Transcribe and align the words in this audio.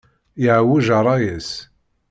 Yeɛwej 0.43 0.87
rray-is. 1.01 1.49